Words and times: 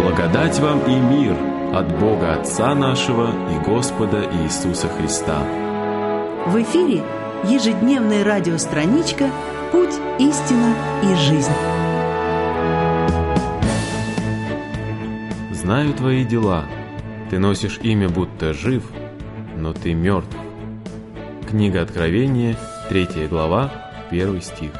Благодать 0.00 0.58
вам 0.60 0.80
и 0.86 0.94
мир 0.98 1.36
от 1.74 1.98
Бога 1.98 2.32
Отца 2.32 2.74
нашего 2.74 3.28
и 3.50 3.58
Господа 3.66 4.22
Иисуса 4.42 4.88
Христа. 4.88 5.42
В 6.46 6.56
эфире 6.62 7.02
ежедневная 7.44 8.24
радиостраничка 8.24 9.28
«Путь, 9.70 9.94
истина 10.18 10.74
и 11.02 11.14
жизнь». 11.16 11.52
Знаю 15.52 15.92
твои 15.92 16.24
дела. 16.24 16.64
Ты 17.28 17.38
носишь 17.38 17.78
имя, 17.82 18.08
будто 18.08 18.54
жив, 18.54 18.84
но 19.54 19.74
ты 19.74 19.92
мертв. 19.92 20.34
Книга 21.46 21.82
Откровения, 21.82 22.56
3 22.88 23.28
глава, 23.28 23.70
1 24.10 24.40
стих. 24.40 24.70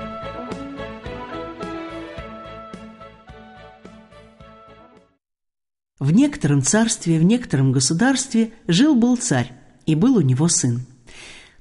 В 6.11 6.13
некотором 6.13 6.61
царстве, 6.61 7.21
в 7.21 7.23
некотором 7.23 7.71
государстве 7.71 8.51
жил-был 8.67 9.17
царь, 9.17 9.53
и 9.87 9.95
был 9.95 10.17
у 10.17 10.21
него 10.23 10.49
сын. 10.49 10.81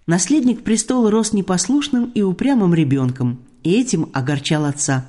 Наследник 0.08 0.64
престола 0.64 1.12
рос 1.12 1.34
непослушным 1.34 2.06
и 2.16 2.24
упрямым 2.24 2.74
ребенком, 2.74 3.42
и 3.62 3.80
этим 3.80 4.10
огорчал 4.12 4.66
отца. 4.66 5.06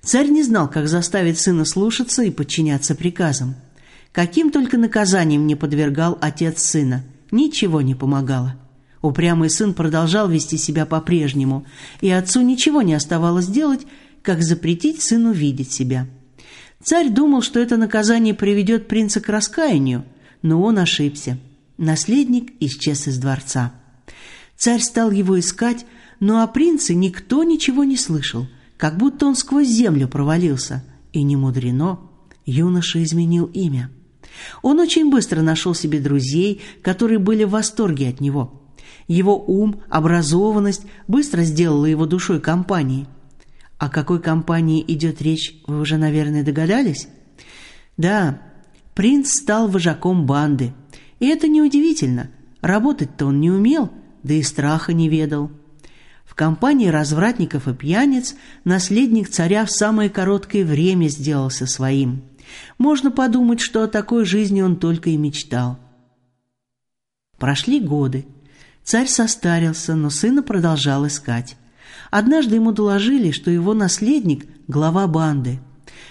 Царь 0.00 0.28
не 0.28 0.42
знал, 0.42 0.70
как 0.70 0.88
заставить 0.88 1.38
сына 1.38 1.66
слушаться 1.66 2.22
и 2.22 2.30
подчиняться 2.30 2.94
приказам. 2.94 3.56
Каким 4.10 4.50
только 4.50 4.78
наказанием 4.78 5.46
не 5.46 5.54
подвергал 5.54 6.16
отец 6.22 6.62
сына, 6.62 7.04
ничего 7.30 7.82
не 7.82 7.94
помогало. 7.94 8.56
Упрямый 9.02 9.50
сын 9.50 9.74
продолжал 9.74 10.30
вести 10.30 10.56
себя 10.56 10.86
по-прежнему, 10.86 11.66
и 12.00 12.08
отцу 12.08 12.40
ничего 12.40 12.80
не 12.80 12.94
оставалось 12.94 13.48
делать, 13.48 13.82
как 14.22 14.42
запретить 14.42 15.02
сыну 15.02 15.30
видеть 15.32 15.70
себя– 15.70 16.06
Царь 16.82 17.10
думал, 17.10 17.42
что 17.42 17.60
это 17.60 17.76
наказание 17.76 18.34
приведет 18.34 18.88
принца 18.88 19.20
к 19.20 19.28
раскаянию, 19.28 20.04
но 20.42 20.60
он 20.60 20.78
ошибся. 20.78 21.38
Наследник 21.78 22.52
исчез 22.58 23.06
из 23.06 23.18
дворца. 23.18 23.72
Царь 24.56 24.80
стал 24.80 25.10
его 25.12 25.38
искать, 25.38 25.86
но 26.18 26.42
о 26.42 26.46
принце 26.48 26.94
никто 26.94 27.44
ничего 27.44 27.84
не 27.84 27.96
слышал, 27.96 28.48
как 28.76 28.96
будто 28.96 29.26
он 29.26 29.36
сквозь 29.36 29.68
землю 29.68 30.08
провалился. 30.08 30.84
И 31.12 31.22
не 31.22 31.36
мудрено, 31.36 32.00
юноша 32.46 33.02
изменил 33.02 33.46
имя. 33.46 33.90
Он 34.62 34.80
очень 34.80 35.10
быстро 35.10 35.42
нашел 35.42 35.74
себе 35.74 36.00
друзей, 36.00 36.62
которые 36.80 37.18
были 37.18 37.44
в 37.44 37.50
восторге 37.50 38.08
от 38.08 38.20
него. 38.20 38.62
Его 39.06 39.38
ум, 39.46 39.82
образованность 39.88 40.82
быстро 41.06 41.42
сделала 41.42 41.86
его 41.86 42.06
душой 42.06 42.40
компании– 42.40 43.06
о 43.82 43.88
какой 43.88 44.22
компании 44.22 44.84
идет 44.86 45.20
речь, 45.20 45.60
вы 45.66 45.80
уже, 45.80 45.96
наверное, 45.96 46.44
догадались? 46.44 47.08
Да, 47.96 48.40
принц 48.94 49.32
стал 49.32 49.66
вожаком 49.66 50.24
банды. 50.24 50.72
И 51.18 51.26
это 51.26 51.48
неудивительно. 51.48 52.30
Работать-то 52.60 53.26
он 53.26 53.40
не 53.40 53.50
умел, 53.50 53.90
да 54.22 54.34
и 54.34 54.44
страха 54.44 54.92
не 54.92 55.08
ведал. 55.08 55.50
В 56.24 56.36
компании 56.36 56.86
развратников 56.86 57.66
и 57.66 57.74
пьяниц 57.74 58.36
наследник 58.62 59.28
царя 59.28 59.64
в 59.64 59.72
самое 59.72 60.08
короткое 60.08 60.64
время 60.64 61.08
сделался 61.08 61.66
своим. 61.66 62.22
Можно 62.78 63.10
подумать, 63.10 63.58
что 63.58 63.82
о 63.82 63.88
такой 63.88 64.24
жизни 64.24 64.62
он 64.62 64.76
только 64.76 65.10
и 65.10 65.16
мечтал. 65.16 65.76
Прошли 67.36 67.80
годы. 67.80 68.26
Царь 68.84 69.08
состарился, 69.08 69.96
но 69.96 70.08
сына 70.08 70.44
продолжал 70.44 71.04
искать. 71.04 71.56
Однажды 72.12 72.56
ему 72.56 72.72
доложили, 72.72 73.30
что 73.30 73.50
его 73.50 73.72
наследник– 73.72 74.44
глава 74.68 75.06
банды. 75.06 75.60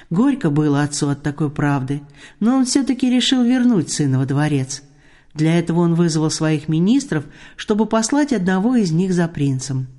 Горько 0.09 0.49
было 0.49 0.81
отцу 0.81 1.09
от 1.09 1.21
такой 1.21 1.51
правды, 1.51 2.01
но 2.39 2.55
он 2.57 2.65
все-таки 2.65 3.07
решил 3.07 3.43
вернуть 3.43 3.91
сына 3.91 4.17
во 4.17 4.25
дворец. 4.25 4.81
Для 5.35 5.59
этого 5.59 5.81
он 5.81 5.93
вызвал 5.93 6.31
своих 6.31 6.67
министров, 6.67 7.25
чтобы 7.55 7.85
послать 7.85 8.33
одного 8.33 8.75
из 8.77 8.91
них 8.91 9.13
за 9.13 9.27
принцем. 9.27 9.89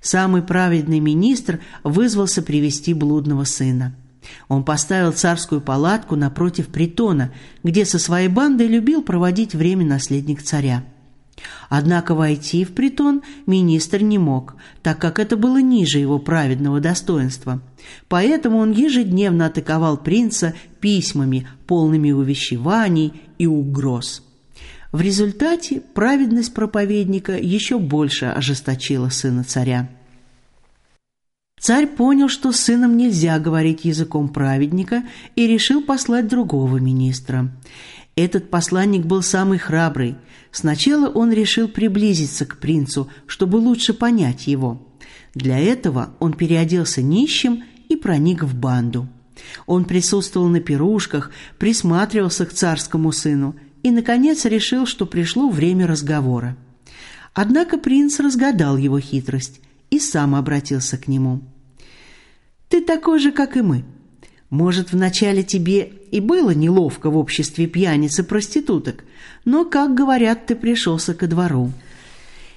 Самый 0.00 0.42
праведный 0.42 1.00
министр 1.00 1.58
вызвался 1.82 2.40
привести 2.40 2.94
блудного 2.94 3.42
сына. 3.42 3.96
Он 4.46 4.64
поставил 4.64 5.10
царскую 5.10 5.60
палатку 5.60 6.14
напротив 6.14 6.68
притона, 6.68 7.32
где 7.64 7.84
со 7.84 7.98
своей 7.98 8.28
бандой 8.28 8.68
любил 8.68 9.02
проводить 9.02 9.56
время 9.56 9.84
наследник 9.84 10.40
царя. 10.40 10.84
Однако 11.68 12.14
войти 12.14 12.64
в 12.64 12.72
притон 12.74 13.22
министр 13.46 14.02
не 14.02 14.18
мог, 14.18 14.56
так 14.82 14.98
как 14.98 15.18
это 15.18 15.36
было 15.36 15.60
ниже 15.60 15.98
его 15.98 16.18
праведного 16.18 16.80
достоинства. 16.80 17.60
Поэтому 18.08 18.58
он 18.58 18.72
ежедневно 18.72 19.46
атаковал 19.46 19.96
принца 19.96 20.54
письмами, 20.80 21.48
полными 21.66 22.10
увещеваний 22.10 23.14
и 23.38 23.46
угроз. 23.46 24.22
В 24.92 25.00
результате 25.00 25.80
праведность 25.80 26.52
проповедника 26.52 27.36
еще 27.36 27.78
больше 27.78 28.26
ожесточила 28.26 29.08
сына 29.08 29.42
царя. 29.42 29.88
Царь 31.58 31.86
понял, 31.86 32.28
что 32.28 32.50
с 32.52 32.60
сыном 32.60 32.96
нельзя 32.96 33.38
говорить 33.38 33.84
языком 33.84 34.28
праведника 34.28 35.04
и 35.36 35.46
решил 35.46 35.80
послать 35.80 36.26
другого 36.28 36.78
министра. 36.78 37.50
Этот 38.14 38.50
посланник 38.50 39.06
был 39.06 39.22
самый 39.22 39.58
храбрый. 39.58 40.16
Сначала 40.50 41.08
он 41.08 41.32
решил 41.32 41.68
приблизиться 41.68 42.44
к 42.44 42.58
принцу, 42.58 43.10
чтобы 43.26 43.56
лучше 43.56 43.94
понять 43.94 44.46
его. 44.46 44.86
Для 45.34 45.58
этого 45.58 46.14
он 46.20 46.34
переоделся 46.34 47.00
нищим 47.00 47.64
и 47.88 47.96
проник 47.96 48.42
в 48.42 48.54
банду. 48.54 49.08
Он 49.66 49.86
присутствовал 49.86 50.48
на 50.48 50.60
пирушках, 50.60 51.30
присматривался 51.58 52.44
к 52.44 52.52
царскому 52.52 53.12
сыну 53.12 53.56
и, 53.82 53.90
наконец, 53.90 54.44
решил, 54.44 54.86
что 54.86 55.06
пришло 55.06 55.48
время 55.48 55.86
разговора. 55.86 56.56
Однако 57.32 57.78
принц 57.78 58.20
разгадал 58.20 58.76
его 58.76 59.00
хитрость 59.00 59.60
и 59.90 59.98
сам 59.98 60.34
обратился 60.34 60.98
к 60.98 61.08
нему. 61.08 61.40
«Ты 62.68 62.82
такой 62.82 63.18
же, 63.18 63.32
как 63.32 63.56
и 63.56 63.62
мы. 63.62 63.84
Может, 64.52 64.92
вначале 64.92 65.42
тебе 65.42 65.90
и 66.10 66.20
было 66.20 66.50
неловко 66.50 67.08
в 67.08 67.16
обществе 67.16 67.66
пьяниц 67.66 68.18
и 68.18 68.22
проституток, 68.22 69.02
но, 69.46 69.64
как 69.64 69.94
говорят, 69.94 70.44
ты 70.44 70.54
пришелся 70.54 71.14
ко 71.14 71.26
двору. 71.26 71.72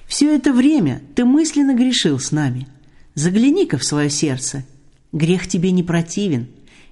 Все 0.06 0.36
это 0.36 0.52
время 0.52 1.00
ты 1.14 1.24
мысленно 1.24 1.74
грешил 1.74 2.18
с 2.18 2.32
нами. 2.32 2.68
Загляни-ка 3.14 3.78
в 3.78 3.84
свое 3.84 4.10
сердце. 4.10 4.66
Грех 5.12 5.48
тебе 5.48 5.70
не 5.70 5.82
противен. 5.82 6.48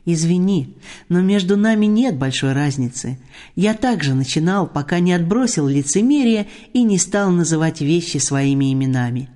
Извини, 0.06 0.74
но 1.10 1.20
между 1.20 1.58
нами 1.58 1.84
нет 1.84 2.16
большой 2.16 2.54
разницы. 2.54 3.18
Я 3.56 3.74
также 3.74 4.14
начинал, 4.14 4.66
пока 4.66 5.00
не 5.00 5.12
отбросил 5.12 5.68
лицемерие 5.68 6.46
и 6.72 6.82
не 6.82 6.96
стал 6.96 7.30
называть 7.30 7.82
вещи 7.82 8.16
своими 8.16 8.72
именами. 8.72 9.28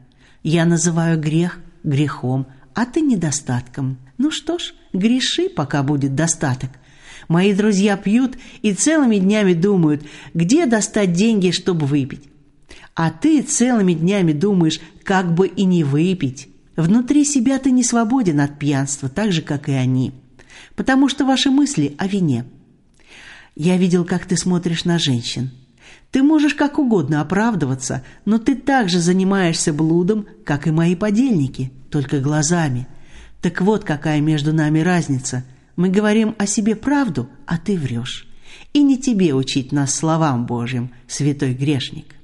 Я 0.42 0.64
называю 0.64 1.20
грех 1.20 1.58
грехом, 1.84 2.46
а 2.78 2.86
ты 2.86 3.00
недостатком. 3.00 3.98
Ну 4.18 4.30
что 4.30 4.56
ж, 4.56 4.72
греши, 4.92 5.48
пока 5.48 5.82
будет 5.82 6.14
достаток. 6.14 6.70
Мои 7.26 7.52
друзья 7.52 7.96
пьют 7.96 8.38
и 8.62 8.72
целыми 8.72 9.16
днями 9.16 9.52
думают, 9.52 10.04
где 10.32 10.64
достать 10.64 11.12
деньги, 11.12 11.50
чтобы 11.50 11.86
выпить. 11.86 12.22
А 12.94 13.10
ты 13.10 13.42
целыми 13.42 13.94
днями 13.94 14.30
думаешь, 14.30 14.78
как 15.02 15.34
бы 15.34 15.48
и 15.48 15.64
не 15.64 15.82
выпить. 15.82 16.50
Внутри 16.76 17.24
себя 17.24 17.58
ты 17.58 17.72
не 17.72 17.82
свободен 17.82 18.38
от 18.38 18.60
пьянства, 18.60 19.08
так 19.08 19.32
же, 19.32 19.42
как 19.42 19.68
и 19.68 19.72
они. 19.72 20.12
Потому 20.76 21.08
что 21.08 21.24
ваши 21.24 21.50
мысли 21.50 21.96
о 21.98 22.06
вине. 22.06 22.44
Я 23.56 23.76
видел, 23.76 24.04
как 24.04 24.24
ты 24.24 24.36
смотришь 24.36 24.84
на 24.84 25.00
женщин. 25.00 25.50
Ты 26.12 26.22
можешь 26.22 26.54
как 26.54 26.78
угодно 26.78 27.22
оправдываться, 27.22 28.04
но 28.24 28.38
ты 28.38 28.54
также 28.54 29.00
занимаешься 29.00 29.72
блудом, 29.72 30.26
как 30.44 30.68
и 30.68 30.70
мои 30.70 30.94
подельники, 30.94 31.72
только 31.90 32.20
глазами– 32.20 32.86
так 33.40 33.60
вот 33.60 33.84
какая 33.84 34.20
между 34.20 34.52
нами 34.52 34.80
разница. 34.80 35.44
Мы 35.76 35.90
говорим 35.90 36.34
о 36.38 36.46
себе 36.46 36.74
правду, 36.74 37.28
а 37.46 37.56
ты 37.56 37.78
врешь. 37.78 38.26
И 38.72 38.82
не 38.82 38.98
тебе 38.98 39.32
учить 39.32 39.70
нас 39.70 39.94
словам 39.94 40.46
Божьим, 40.46 40.90
святой 41.06 41.54
грешник. 41.54 42.16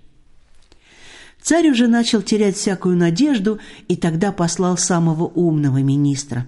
Царь 1.41 1.69
уже 1.69 1.87
начал 1.87 2.23
терять 2.23 2.57
всякую 2.57 2.97
надежду 2.97 3.61
и 3.87 3.97
тогда 3.97 4.33
послал 4.33 4.77
самого 4.77 5.25
умного 5.25 5.83
министра. 5.83 6.47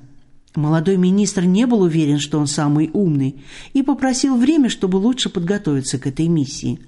Молодой 0.54 0.96
министр 0.96 1.44
не 1.44 1.66
был 1.66 1.82
уверен, 1.82 2.18
что 2.18 2.38
он 2.40 2.46
самый 2.46 2.90
умный, 2.94 3.44
и 3.74 3.82
попросил 3.82 4.38
время, 4.38 4.70
чтобы 4.70 4.96
лучше 4.96 5.28
подготовиться 5.28 5.98
к 5.98 6.06
этой 6.06 6.28
миссии. 6.28 6.80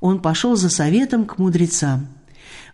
Он 0.00 0.20
пошел 0.20 0.56
за 0.56 0.68
советом 0.68 1.24
к 1.24 1.38
мудрецам– 1.38 2.08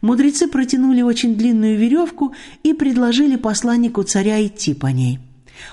Мудрецы 0.01 0.49
протянули 0.49 1.03
очень 1.03 1.37
длинную 1.37 1.77
веревку 1.77 2.35
и 2.63 2.73
предложили 2.73 3.37
посланнику 3.37 4.03
царя 4.03 4.45
идти 4.45 4.75
по 4.75 4.87
ней. 4.87 5.21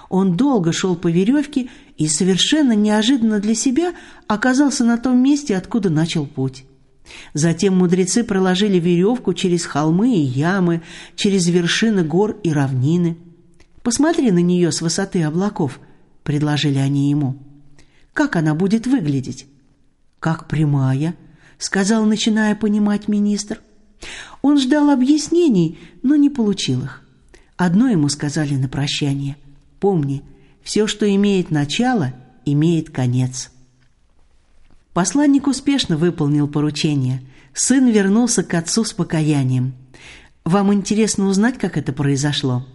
Он 0.09 0.36
долго 0.36 0.74
шел 0.74 0.95
по 0.95 1.09
веревке 1.09 1.69
и 1.98 2.07
совершенно 2.07 2.74
неожиданно 2.74 3.39
для 3.39 3.56
себя 3.56 3.94
оказался 4.27 4.83
на 4.83 4.98
том 4.98 5.18
месте, 5.18 5.56
откуда 5.56 5.89
начал 5.89 6.25
путь. 6.25 6.65
Затем 7.33 7.77
мудрецы 7.77 8.24
проложили 8.24 8.80
веревку 8.80 9.33
через 9.33 9.65
холмы 9.65 10.15
и 10.15 10.19
ямы, 10.19 10.81
через 11.15 11.48
вершины 11.48 12.04
гор 12.04 12.38
и 12.44 12.51
равнины. 12.51 13.18
«Посмотри 13.81 14.31
на 14.31 14.39
нее 14.39 14.74
с 14.74 14.81
высоты 14.81 15.24
облаков»,— 15.24 15.80
предложили 16.24 16.77
они 16.80 17.09
ему. 17.09 17.38
Как 18.18 18.36
она 18.36 18.56
будет 18.56 18.88
выглядеть? 18.88 19.45
Как 20.19 20.48
прямая, 20.48 21.15
сказал, 21.59 22.04
начиная 22.04 22.56
понимать 22.56 23.07
министр. 23.07 23.62
Он 24.41 24.59
ждал 24.59 24.89
объяснений, 24.89 25.77
но 26.03 26.15
не 26.15 26.29
получил 26.29 26.83
их. 26.83 27.03
Одно 27.55 27.88
ему 27.88 28.07
сказали 28.09 28.55
на 28.55 28.69
прощание. 28.69 29.35
Помни, 29.79 30.23
все, 30.63 30.88
что 30.88 31.09
имеет 31.13 31.49
начало, 31.51 32.13
имеет 32.45 32.89
конец. 32.89 33.51
Посланник 34.94 35.47
успешно 35.47 35.97
выполнил 35.97 36.47
поручение. 36.47 37.21
Сын 37.53 37.88
вернулся 37.88 38.44
к 38.44 38.53
отцу 38.53 38.83
с 38.83 38.94
покаянием. 38.94 39.73
Вам 40.44 40.73
интересно 40.73 41.27
узнать, 41.27 41.57
как 41.57 41.77
это 41.77 41.94
произошло? 41.94 42.65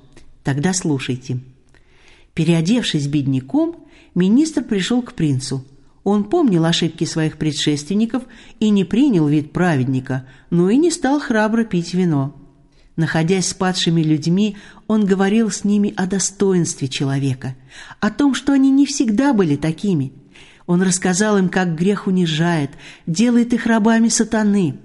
Тогда 0.42 0.72
слушайте. 0.72 1.40
Переодевшись 2.34 3.06
бедняком, 3.06 3.76
министр 4.14 4.62
пришел 4.62 5.02
к 5.02 5.14
принцу. 5.14 5.64
Он 6.04 6.24
помнил 6.24 6.64
ошибки 6.64 7.04
своих 7.04 7.38
предшественников 7.38 8.24
и 8.58 8.70
не 8.70 8.84
принял 8.84 9.26
вид 9.28 9.52
праведника, 9.52 10.26
но 10.50 10.68
и 10.68 10.76
не 10.76 10.90
стал 10.90 11.20
храбро 11.20 11.64
пить 11.64 11.94
вино. 11.94 12.36
Находясь 12.96 13.48
с 13.48 13.54
падшими 13.54 14.02
людьми, 14.02 14.56
он 14.86 15.06
говорил 15.06 15.50
с 15.50 15.64
ними 15.64 15.94
о 15.96 16.06
достоинстве 16.06 16.88
человека, 16.88 17.56
о 18.00 18.10
том, 18.10 18.34
что 18.34 18.52
они 18.52 18.70
не 18.70 18.84
всегда 18.84 19.32
были 19.32 19.56
такими. 19.56 20.12
Он 20.66 20.82
рассказал 20.82 21.38
им, 21.38 21.48
как 21.48 21.76
грех 21.76 22.06
унижает, 22.06 22.70
делает 23.06 23.52
их 23.52 23.66
рабами 23.66 24.08
сатаны. 24.08 24.76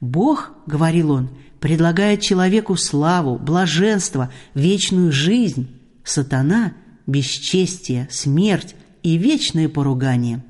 «Бог,— 0.00 0.52
говорил 0.66 1.10
он,— 1.10 1.30
предлагает 1.60 2.20
человеку 2.20 2.76
славу, 2.76 3.38
блаженство, 3.38 4.32
вечную 4.54 5.12
жизнь. 5.12 5.68
Сатана— 6.04 6.74
бесчестие, 7.06 8.08
смерть 8.10 8.74
и 9.02 9.16
вечное 9.16 9.68
поругание». 9.68 10.42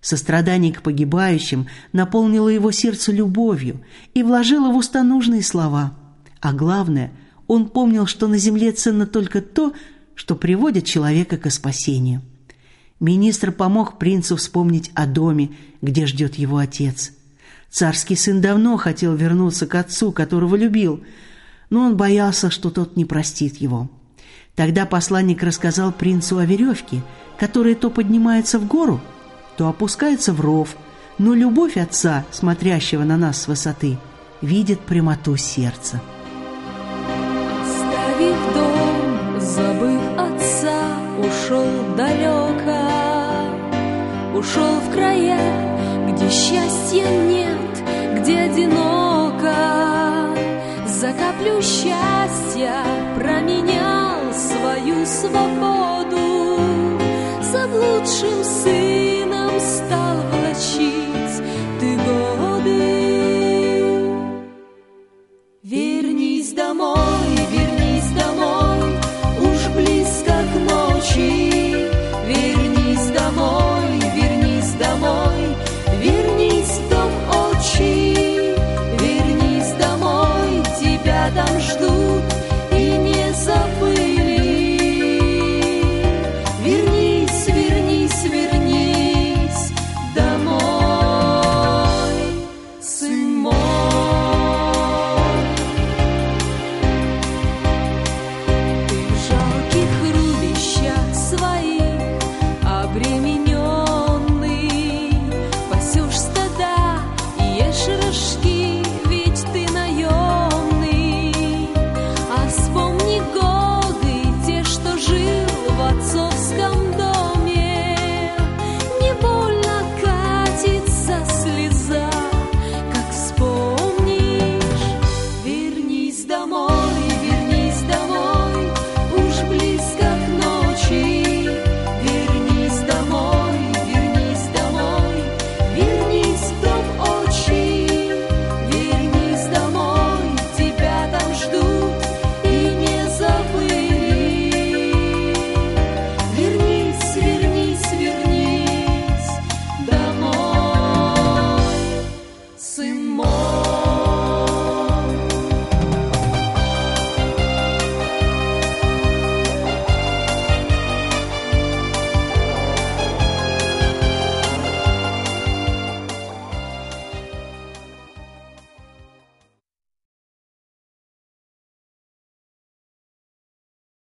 Сострадание 0.00 0.72
к 0.72 0.82
погибающим 0.82 1.66
наполнило 1.92 2.48
его 2.48 2.70
сердце 2.70 3.10
любовью 3.10 3.80
и 4.14 4.22
вложило 4.22 4.72
в 4.72 4.76
уста 4.76 5.02
нужные 5.02 5.42
слова. 5.42 5.98
А 6.40 6.52
главное, 6.52 7.12
он 7.48 7.68
помнил, 7.68 8.06
что 8.06 8.28
на 8.28 8.38
земле 8.38 8.70
ценно 8.72 9.06
только 9.06 9.40
то, 9.40 9.72
что 10.14 10.36
приводит 10.36 10.84
человека 10.84 11.36
к 11.36 11.50
спасению. 11.50 12.22
Министр 13.00 13.52
помог 13.52 13.98
принцу 13.98 14.36
вспомнить 14.36 14.90
о 14.94 15.06
доме, 15.06 15.50
где 15.82 16.06
ждет 16.06 16.36
его 16.36 16.58
отец. 16.58 17.12
Царский 17.70 18.16
сын 18.16 18.40
давно 18.40 18.76
хотел 18.76 19.14
вернуться 19.14 19.66
к 19.66 19.74
отцу, 19.74 20.12
которого 20.12 20.56
любил, 20.56 21.02
но 21.70 21.82
он 21.82 21.96
боялся, 21.96 22.50
что 22.50 22.70
тот 22.70 22.96
не 22.96 23.04
простит 23.04 23.56
его. 23.56 23.90
Тогда 24.58 24.86
посланник 24.86 25.44
рассказал 25.44 25.92
принцу 25.92 26.38
о 26.38 26.44
веревке, 26.44 27.00
которая 27.38 27.76
то 27.76 27.90
поднимается 27.90 28.58
в 28.58 28.66
гору, 28.66 29.00
то 29.56 29.68
опускается 29.68 30.32
в 30.32 30.40
ров, 30.40 30.74
но 31.16 31.32
любовь 31.32 31.76
отца, 31.76 32.24
смотрящего 32.32 33.04
на 33.04 33.16
нас 33.16 33.42
с 33.42 33.46
высоты, 33.46 33.98
видит 34.42 34.80
прямоту 34.80 35.36
сердца. 35.36 36.00
Оставив 37.62 38.36
дом, 38.52 39.40
забыв 39.40 40.00
отца, 40.18 40.82
ушел 41.20 41.94
далеко, 41.96 42.80
ушел 44.36 44.80
в 44.80 44.92
края, 44.92 45.38
где 46.08 46.28
счастья 46.30 47.06
нет, 47.08 48.20
где 48.20 48.40
одиноко. 48.40 49.54
За 50.88 51.12
счастья 51.62 52.08
свою 53.18 53.57
свободу 55.08 56.60
заблудшим 57.40 58.44
сыном. 58.44 59.07